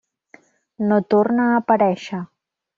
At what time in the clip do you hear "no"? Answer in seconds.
0.87-0.97